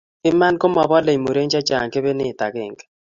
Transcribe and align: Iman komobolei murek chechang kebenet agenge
Iman 0.29 0.55
komobolei 0.61 1.17
murek 1.23 1.47
chechang 1.51 1.89
kebenet 1.93 2.39
agenge 2.47 2.83